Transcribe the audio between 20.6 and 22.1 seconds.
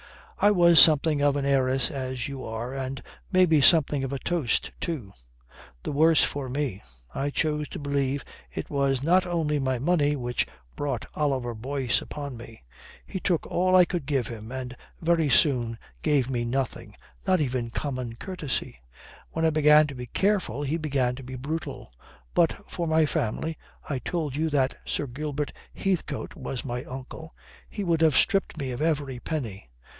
he began to be brutal.